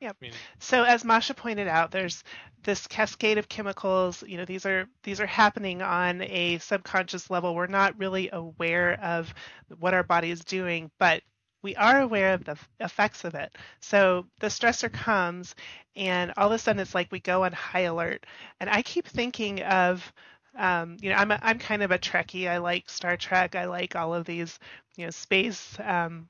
[0.00, 0.16] Yep.
[0.60, 2.22] So as Masha pointed out, there's
[2.62, 4.22] this cascade of chemicals.
[4.26, 7.54] You know, these are these are happening on a subconscious level.
[7.54, 9.32] We're not really aware of
[9.78, 11.22] what our body is doing, but
[11.62, 13.56] we are aware of the effects of it.
[13.80, 15.56] So the stressor comes,
[15.96, 18.24] and all of a sudden it's like we go on high alert.
[18.60, 20.12] And I keep thinking of,
[20.58, 22.48] um, you know, I'm a, I'm kind of a Trekkie.
[22.50, 23.56] I like Star Trek.
[23.56, 24.58] I like all of these,
[24.96, 26.28] you know, space um,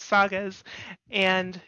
[0.00, 0.64] sagas,
[1.10, 1.60] and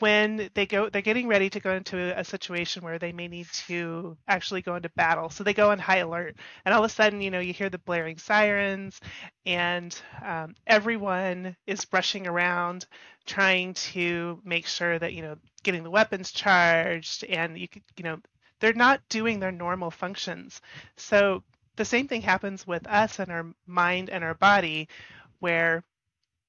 [0.00, 3.46] when they go they're getting ready to go into a situation where they may need
[3.52, 6.94] to actually go into battle so they go on high alert and all of a
[6.94, 9.00] sudden you know you hear the blaring sirens
[9.46, 12.86] and um, everyone is rushing around
[13.26, 18.04] trying to make sure that you know getting the weapons charged and you could you
[18.04, 18.18] know
[18.62, 20.62] they're not doing their normal functions
[20.96, 21.44] so
[21.76, 24.88] the same thing happens with us and our mind and our body
[25.40, 25.84] where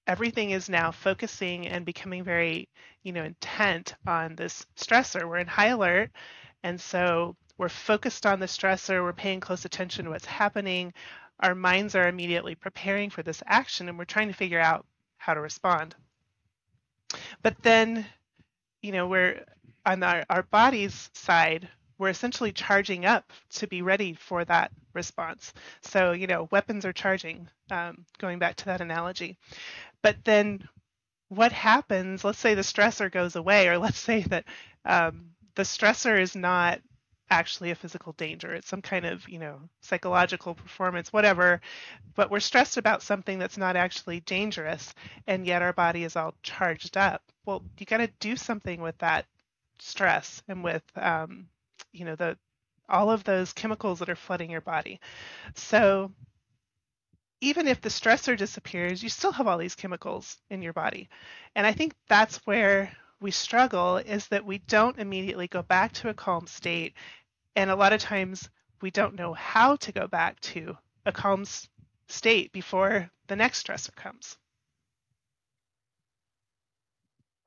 [0.08, 2.69] everything is now focusing and becoming very,
[3.04, 5.28] you know, intent on this stressor.
[5.28, 6.12] We're in high alert.
[6.63, 10.93] And so we're focused on the stressor, we're paying close attention to what's happening.
[11.39, 14.86] Our minds are immediately preparing for this action and we're trying to figure out
[15.17, 15.95] how to respond.
[17.41, 18.06] But then,
[18.82, 19.45] you know, we're
[19.86, 25.53] on our, our body's side, we're essentially charging up to be ready for that response.
[25.82, 29.38] So, you know, weapons are charging, um, going back to that analogy.
[30.01, 30.67] But then
[31.29, 32.23] what happens?
[32.23, 34.45] Let's say the stressor goes away, or let's say that
[34.86, 36.82] um, the stressor is not
[37.29, 38.53] actually a physical danger.
[38.53, 41.62] It's some kind of, you know, psychological performance, whatever.
[42.15, 44.93] But we're stressed about something that's not actually dangerous,
[45.27, 47.23] and yet our body is all charged up.
[47.45, 49.25] Well, you got to do something with that
[49.79, 51.47] stress and with, um,
[51.93, 52.38] you know, the
[52.89, 54.99] all of those chemicals that are flooding your body.
[55.56, 56.12] So
[57.39, 61.10] even if the stressor disappears, you still have all these chemicals in your body.
[61.56, 66.10] And I think that's where we struggle is that we don't immediately go back to
[66.10, 66.93] a calm state.
[67.56, 68.49] And a lot of times
[68.82, 71.45] we don't know how to go back to a calm
[72.08, 74.38] state before the next stressor comes.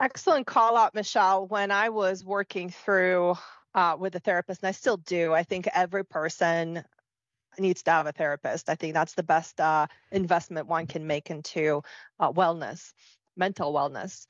[0.01, 1.47] Excellent call out, Michelle.
[1.47, 3.37] When I was working through
[3.77, 6.83] uh, with a therapist, and I still do, I think every person
[7.59, 8.69] needs to have a therapist.
[8.69, 11.83] I think that's the best uh, investment one can make into
[12.19, 12.93] uh, wellness,
[13.37, 14.27] mental wellness.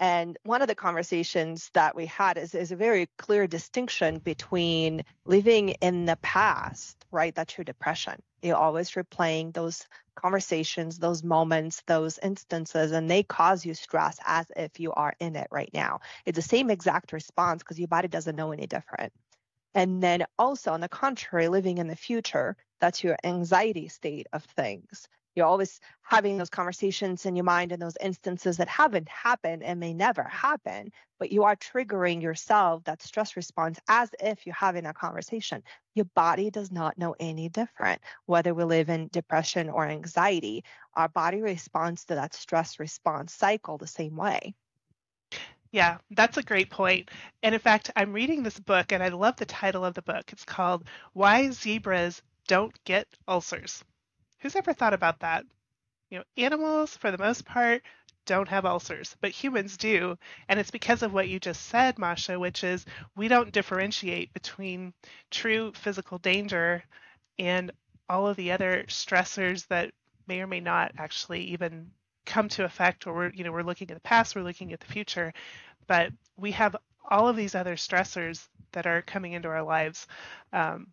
[0.00, 5.02] And one of the conversations that we had is, is a very clear distinction between
[5.26, 7.34] living in the past, right?
[7.34, 8.14] That's your depression.
[8.40, 14.46] You're always replaying those conversations, those moments, those instances, and they cause you stress as
[14.56, 16.00] if you are in it right now.
[16.24, 19.12] It's the same exact response because your body doesn't know any different.
[19.74, 24.44] And then also, on the contrary, living in the future, that's your anxiety state of
[24.44, 25.06] things.
[25.40, 29.80] You're always having those conversations in your mind and those instances that haven't happened and
[29.80, 34.84] may never happen, but you are triggering yourself that stress response as if you're having
[34.84, 35.62] a conversation.
[35.94, 38.02] Your body does not know any different.
[38.26, 43.78] Whether we live in depression or anxiety, our body responds to that stress response cycle
[43.78, 44.54] the same way.
[45.72, 47.10] Yeah, that's a great point.
[47.42, 50.30] And in fact, I'm reading this book and I love the title of the book.
[50.32, 53.82] It's called Why Zebras Don't Get Ulcers.
[54.40, 55.44] Who's ever thought about that?
[56.10, 57.82] You know, animals, for the most part,
[58.26, 60.16] don't have ulcers, but humans do.
[60.48, 62.84] And it's because of what you just said, Masha, which is
[63.16, 64.92] we don't differentiate between
[65.30, 66.84] true physical danger
[67.38, 67.72] and
[68.08, 69.92] all of the other stressors that
[70.26, 71.90] may or may not actually even
[72.26, 74.80] come to effect or we're you know we're looking at the past we're looking at
[74.80, 75.32] the future
[75.88, 76.76] but we have
[77.10, 80.06] all of these other stressors that are coming into our lives
[80.52, 80.86] um,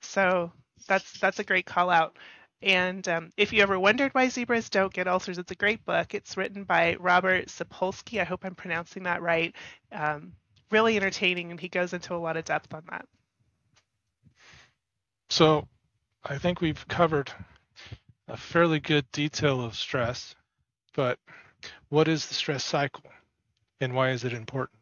[0.00, 0.50] so
[0.88, 2.16] that's that's a great call out
[2.62, 6.14] and um, if you ever wondered why zebras don't get ulcers it's a great book.
[6.14, 8.20] It's written by robert sapolsky.
[8.20, 9.54] I hope i'm pronouncing that right.
[9.92, 10.32] Um,
[10.70, 13.06] really entertaining and he goes into a lot of depth on that.
[15.28, 15.66] So
[16.24, 17.30] i think we've covered
[18.28, 20.34] a fairly good detail of stress
[20.94, 21.18] but
[21.88, 23.04] what is the stress cycle
[23.80, 24.78] and why is it important?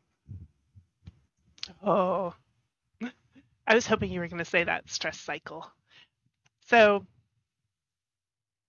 [1.84, 2.34] Oh,
[3.66, 5.70] I was hoping you were going to say that stress cycle.
[6.66, 7.06] So,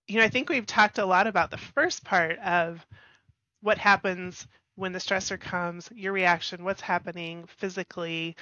[0.10, 2.84] you know, I think we've talked a lot about the first part of
[3.62, 8.36] what happens when the stressor comes, your reaction, what's happening physically,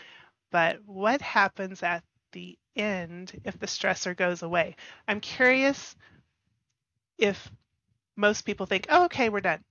[0.50, 4.78] but what happens at the end if the stressor goes away?
[5.10, 5.96] I'm curious
[7.18, 7.52] if
[8.16, 9.64] most people think, oh, okay, we're done.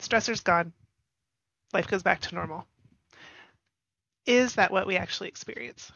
[0.00, 0.72] Stressor's gone.
[1.72, 2.66] Life goes back to normal.
[4.26, 5.92] Is that what we actually experience?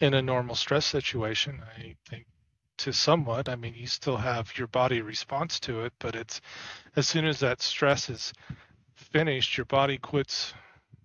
[0.00, 2.26] In a normal stress situation, I think
[2.78, 3.48] to somewhat.
[3.48, 6.40] I mean, you still have your body response to it, but it's
[6.94, 8.32] as soon as that stress is
[8.94, 10.54] finished, your body quits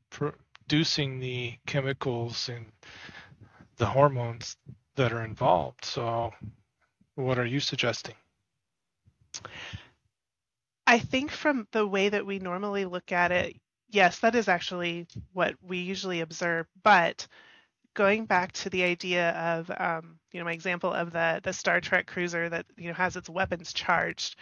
[0.10, 2.66] producing the chemicals and
[3.78, 4.58] the hormones
[4.96, 5.86] that are involved.
[5.86, 6.32] So
[7.16, 8.16] what are you suggesting?
[10.86, 13.56] I think from the way that we normally look at it,
[13.90, 16.68] yes, that is actually what we usually observe.
[16.84, 17.28] But
[17.94, 21.82] going back to the idea of, um, you know, my example of the the Star
[21.82, 24.36] Trek cruiser that you know has its weapons charged,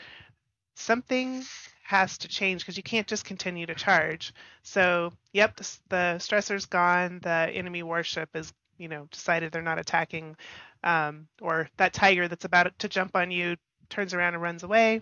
[0.75, 1.43] something
[1.83, 4.33] has to change because you can't just continue to charge.
[4.63, 7.19] So, yep, the, the stressor's gone.
[7.21, 10.35] The enemy warship is, you know, decided they're not attacking,
[10.83, 13.57] um, or that tiger that's about to jump on you
[13.89, 15.01] turns around and runs away.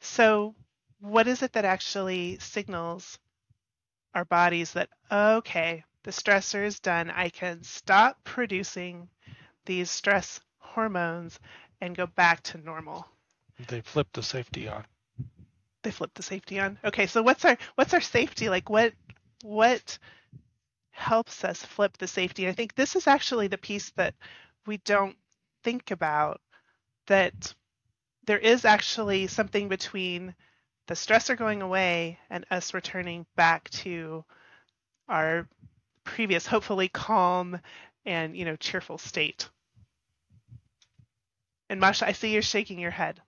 [0.00, 0.54] So,
[1.00, 3.18] what is it that actually signals
[4.14, 7.10] our bodies that, okay, the stressor is done.
[7.10, 9.08] I can stop producing
[9.64, 11.40] these stress hormones
[11.80, 13.08] and go back to normal?
[13.66, 14.84] They flip the safety on.
[15.82, 16.78] They flip the safety on.
[16.84, 18.70] Okay, so what's our what's our safety like?
[18.70, 18.92] What
[19.42, 19.98] what
[20.92, 22.46] helps us flip the safety?
[22.46, 24.14] I think this is actually the piece that
[24.64, 25.16] we don't
[25.64, 26.40] think about
[27.08, 27.52] that
[28.26, 30.36] there is actually something between
[30.86, 34.24] the stressor going away and us returning back to
[35.08, 35.48] our
[36.06, 37.60] previous hopefully calm
[38.04, 39.48] and you know cheerful state.
[41.68, 43.20] And masha i see you're shaking your head.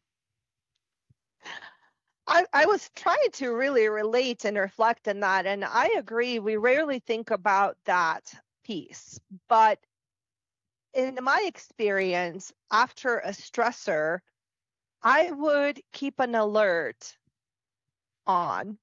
[2.27, 6.57] I, I was trying to really relate and reflect on that and i agree we
[6.57, 8.33] rarely think about that
[8.65, 9.19] piece
[9.49, 9.79] but
[10.95, 14.21] in my experience after a stressor
[15.03, 17.17] I would keep an alert
[18.27, 18.79] on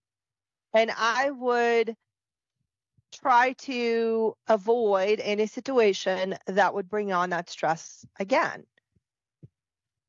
[0.74, 1.96] and I would
[3.20, 8.66] try to avoid any situation that would bring on that stress again.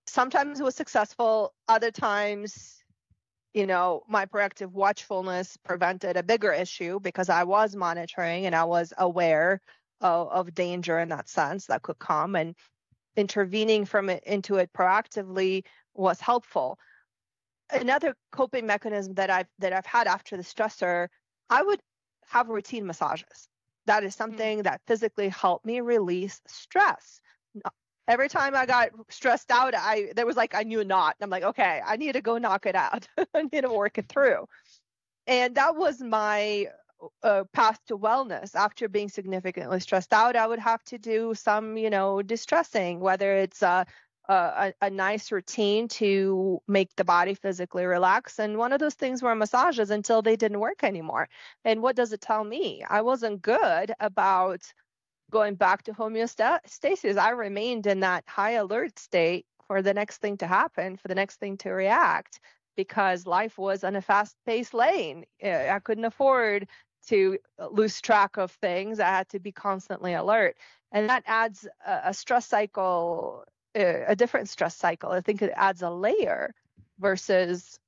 [0.07, 2.83] Sometimes it was successful, other times,
[3.55, 8.65] you know, my proactive watchfulness prevented a bigger issue because I was monitoring and I
[8.65, 9.61] was aware
[10.01, 12.55] of, of danger in that sense that could come and
[13.17, 16.79] intervening from it into it proactively was helpful.
[17.71, 21.09] Another coping mechanism that I've that I've had after the stressor,
[21.51, 21.81] I would
[22.29, 23.49] have routine massages.
[23.87, 24.19] That is mm.
[24.19, 27.21] something that physically helped me release stress.
[28.09, 31.17] Every time I got stressed out, I there was like I knew a knot.
[31.21, 33.09] I'm like, okay, I need to go knock it out.
[33.35, 34.47] I need to work it through.
[35.27, 36.69] And that was my
[37.23, 41.77] uh, path to wellness after being significantly stressed out i would have to do some
[41.77, 43.85] you know distressing whether it's uh,
[44.29, 48.39] a, a, nice routine to make the body physically relax.
[48.39, 51.29] And one of those things were massages until they didn't work anymore.
[51.65, 52.85] And what does it tell me?
[52.89, 54.63] I wasn't good about
[55.31, 57.19] going back to homeostasis.
[57.19, 61.15] I remained in that high alert state for the next thing to happen, for the
[61.15, 62.41] next thing to react,
[62.77, 65.25] because life was on a fast paced lane.
[65.43, 66.69] I couldn't afford
[67.09, 67.39] to
[67.71, 69.01] lose track of things.
[69.01, 70.57] I had to be constantly alert.
[70.93, 73.45] And that adds a, a stress cycle
[73.83, 75.11] a different stress cycle.
[75.11, 76.55] I think it adds a layer
[76.99, 77.79] versus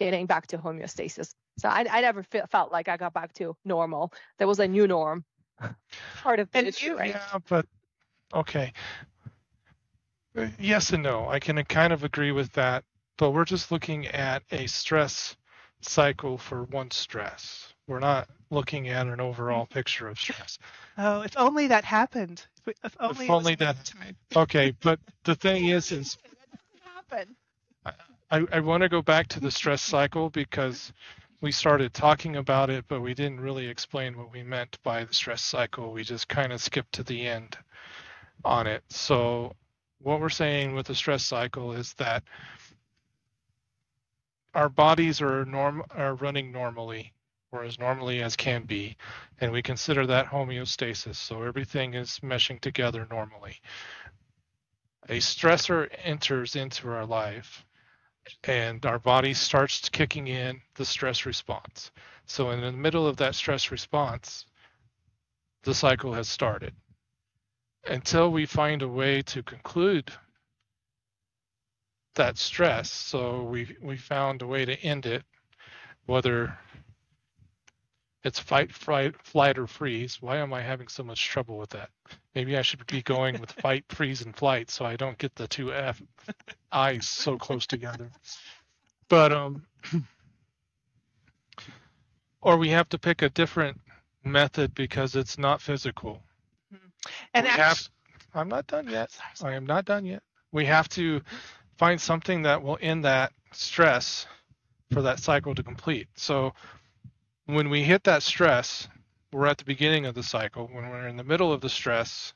[0.00, 1.34] getting back to homeostasis.
[1.58, 4.12] So I, I never felt like I got back to normal.
[4.38, 5.24] There was a new norm.
[6.22, 7.10] Part of the and issue, you, right?
[7.10, 7.66] Yeah, but
[8.34, 8.72] okay.
[10.36, 11.28] Uh, yes and no.
[11.28, 12.84] I can kind of agree with that,
[13.18, 15.36] but we're just looking at a stress
[15.82, 17.72] cycle for one stress.
[17.86, 20.58] We're not looking at an overall picture of stress.
[20.96, 22.46] Oh, if only that happened.
[22.66, 23.92] If only, if only that.
[24.36, 26.16] Okay, but the thing is, is
[28.30, 30.92] I, I want to go back to the stress cycle because
[31.42, 35.12] we started talking about it, but we didn't really explain what we meant by the
[35.12, 35.92] stress cycle.
[35.92, 37.58] We just kind of skipped to the end
[38.44, 38.82] on it.
[38.88, 39.54] So
[39.98, 42.22] what we're saying with the stress cycle is that
[44.54, 47.12] our bodies are norm are running normally
[47.52, 48.96] or as normally as can be,
[49.40, 53.60] and we consider that homeostasis, so everything is meshing together normally.
[55.08, 57.64] A stressor enters into our life,
[58.44, 61.90] and our body starts kicking in the stress response.
[62.24, 64.46] So, in the middle of that stress response,
[65.64, 66.74] the cycle has started.
[67.84, 70.10] Until we find a way to conclude
[72.14, 75.24] that stress, so we we found a way to end it,
[76.06, 76.56] whether
[78.24, 80.22] it's fight, flight, flight, or freeze.
[80.22, 81.90] Why am I having so much trouble with that?
[82.34, 85.48] Maybe I should be going with fight, freeze, and flight so I don't get the
[85.48, 86.00] two F
[86.70, 88.10] I's so close together.
[89.08, 89.64] But um,
[92.40, 93.80] or we have to pick a different
[94.24, 96.22] method because it's not physical.
[96.72, 96.86] Mm-hmm.
[97.34, 97.88] And actually, have,
[98.34, 99.10] I'm not done yet.
[99.42, 100.22] I am not done yet.
[100.52, 101.22] We have to
[101.76, 104.26] find something that will end that stress
[104.92, 106.08] for that cycle to complete.
[106.14, 106.52] So
[107.46, 108.88] when we hit that stress,
[109.32, 110.66] we're at the beginning of the cycle.
[110.66, 112.34] When we're in the middle of the stress,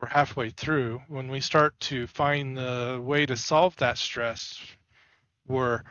[0.00, 1.00] we're halfway through.
[1.08, 4.60] When we start to find the way to solve that stress,
[5.46, 5.82] we're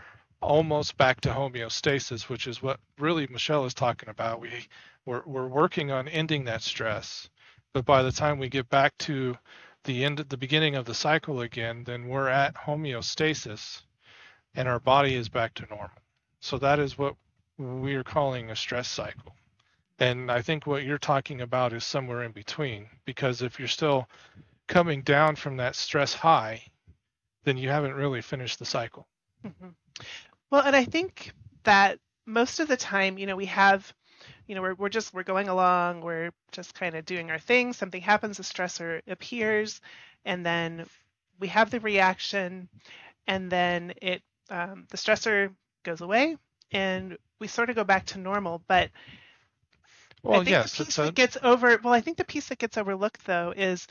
[0.41, 4.41] almost back to homeostasis, which is what really Michelle is talking about.
[4.41, 4.67] We
[5.05, 7.29] we're, we're working on ending that stress,
[7.73, 9.35] but by the time we get back to
[9.83, 13.81] the end, the beginning of the cycle again, then we're at homeostasis,
[14.53, 15.89] and our body is back to normal.
[16.39, 17.15] So that is what
[17.61, 19.35] we are calling a stress cycle.
[19.99, 24.07] And I think what you're talking about is somewhere in between, because if you're still
[24.67, 26.63] coming down from that stress high,
[27.43, 29.07] then you haven't really finished the cycle.
[29.45, 29.69] Mm-hmm.
[30.49, 31.33] Well, and I think
[31.63, 33.93] that most of the time, you know, we have,
[34.47, 37.73] you know, we're, we're just, we're going along, we're just kind of doing our thing.
[37.73, 39.81] Something happens, a stressor appears,
[40.25, 40.85] and then
[41.39, 42.69] we have the reaction,
[43.27, 45.53] and then it, um, the stressor
[45.83, 46.37] goes away,
[46.71, 48.61] and we sort of go back to normal.
[48.67, 48.89] But
[50.23, 51.79] well, I think yes, the piece it's that gets over.
[51.83, 53.87] Well, I think the piece that gets overlooked though is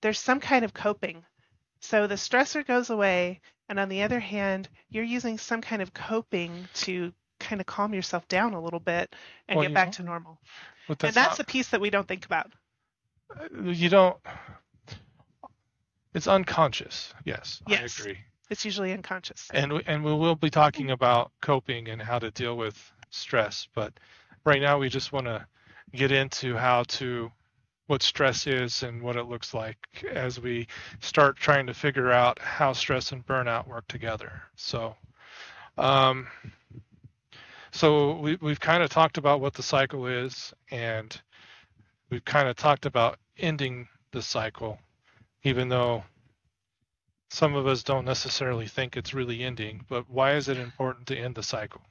[0.00, 1.24] there's some kind of coping.
[1.80, 5.92] So the stressor goes away, and on the other hand, you're using some kind of
[5.92, 9.14] coping to kind of calm yourself down a little bit
[9.48, 10.40] and Well, get back know, to normal.
[10.88, 12.50] but and that's that's not- the piece that we don't think about.
[13.38, 14.16] Uh, you don't.
[16.14, 17.12] It's unconscious.
[17.24, 17.98] Yes, Yes.
[17.98, 18.18] I agree.
[18.50, 19.50] It's usually unconscious.
[19.52, 23.68] and we, and we will be talking about coping and how to deal with stress
[23.74, 23.92] but
[24.44, 25.46] right now we just want to
[25.92, 27.30] get into how to
[27.86, 29.78] what stress is and what it looks like
[30.10, 30.66] as we
[31.00, 34.96] start trying to figure out how stress and burnout work together so
[35.76, 36.26] um,
[37.72, 41.20] so we, we've kind of talked about what the cycle is and
[42.10, 44.78] we've kind of talked about ending the cycle
[45.42, 46.02] even though
[47.34, 51.16] some of us don't necessarily think it's really ending, but why is it important to
[51.16, 51.82] end the cycle?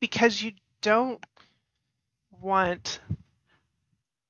[0.00, 1.24] because you don't
[2.40, 3.00] want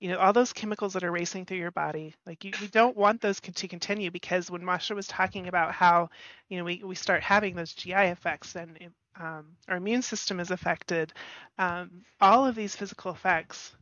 [0.00, 2.96] you know all those chemicals that are racing through your body like you, you don't
[2.96, 6.08] want those to continue because when masha was talking about how
[6.48, 8.76] you know we, we start having those gi effects and
[9.20, 11.12] um, our immune system is affected
[11.58, 13.72] um, all of these physical effects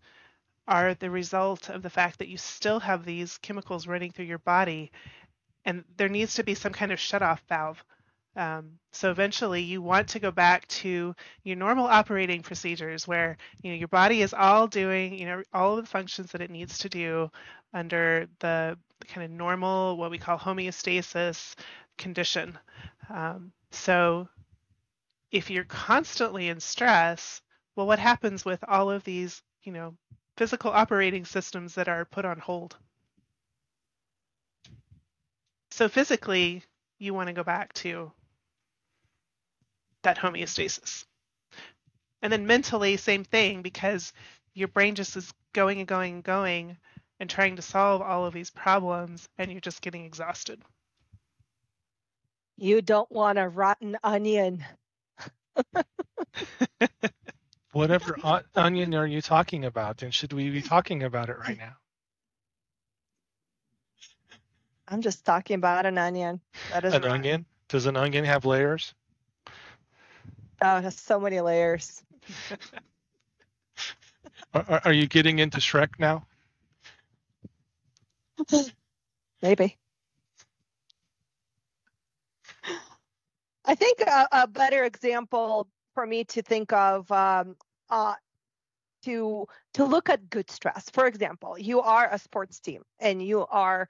[0.69, 4.39] are the result of the fact that you still have these chemicals running through your
[4.39, 4.93] body
[5.64, 7.83] and there needs to be some kind of shut-off valve.
[8.37, 13.73] Um, so eventually you want to go back to your normal operating procedures where you
[13.73, 16.79] know your body is all doing you know all of the functions that it needs
[16.79, 17.31] to do
[17.75, 21.55] under the kind of normal what we call homeostasis
[21.97, 22.57] condition.
[23.11, 24.29] Um, so
[25.33, 27.43] if you're constantly in stress
[27.75, 29.95] well what happens with all of these you know
[30.39, 32.78] physical operating systems that are put on hold
[35.70, 36.64] so physically
[36.99, 38.12] you want to go back to
[40.03, 41.05] that homeostasis.
[42.22, 44.12] And then mentally, same thing, because
[44.55, 46.76] your brain just is going and going and going
[47.20, 50.61] and trying to solve all of these problems, and you're just getting exhausted.
[52.57, 54.64] You don't want a rotten onion.
[57.79, 60.03] Whatever o- onion are you talking about?
[60.03, 61.76] And should we be talking about it right now?
[64.89, 66.41] I'm just talking about an onion.
[66.70, 67.20] That is An rotten.
[67.20, 67.47] onion?
[67.68, 68.95] Does an onion have layers?
[70.61, 72.03] Oh, it has so many layers.
[74.55, 76.26] Are, are- are you getting into Shrek now?
[79.43, 79.76] Maybe.
[83.64, 87.57] I think a, a better example for me to think of um,
[87.91, 88.14] uh,
[89.05, 90.91] to to look at good stress.
[90.91, 93.89] For example, you are a sports team and you are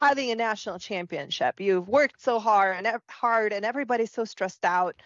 [0.00, 1.60] having a national championship.
[1.60, 4.96] You've worked so hard and hard, and everybody's so stressed out.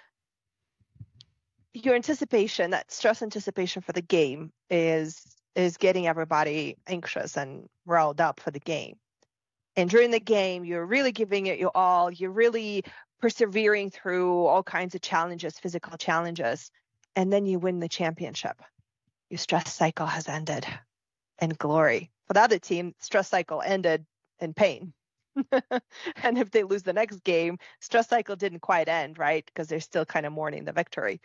[1.73, 5.21] Your anticipation, that stress anticipation for the game, is
[5.55, 8.97] is getting everybody anxious and riled up for the game.
[9.77, 12.11] And during the game, you're really giving it your all.
[12.11, 12.85] You're really
[13.21, 16.71] persevering through all kinds of challenges, physical challenges,
[17.17, 18.61] and then you win the championship.
[19.31, 20.67] Your stress cycle has ended
[21.41, 22.11] in glory.
[22.27, 24.07] For the other team, stress cycle ended
[24.41, 24.93] in pain.
[26.23, 29.45] and if they lose the next game, stress cycle didn't quite end, right?
[29.47, 31.21] Because they're still kind of mourning the victory.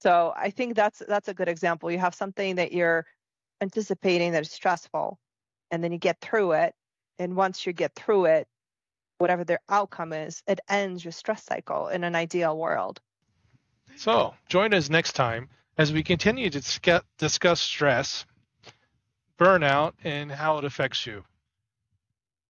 [0.00, 1.90] So I think that's that's a good example.
[1.90, 3.06] You have something that you're
[3.60, 5.18] anticipating that is stressful,
[5.70, 6.74] and then you get through it.
[7.18, 8.48] And once you get through it,
[9.18, 13.00] whatever their outcome is, it ends your stress cycle in an ideal world.
[13.94, 16.60] So join us next time as we continue to
[17.18, 18.26] discuss, stress,
[19.38, 21.24] burnout, and how it affects you.